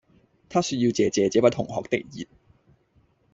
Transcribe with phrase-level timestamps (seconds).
[0.49, 2.27] 他說要謝謝這位同學的熱